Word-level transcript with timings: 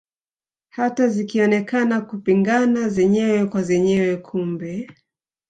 Hata 0.69 1.07
zikionekana 1.07 2.01
kupingana 2.01 2.89
zenyewe 2.89 3.45
kwa 3.45 3.63
zenyewe 3.63 4.17
kumbe 4.17 4.87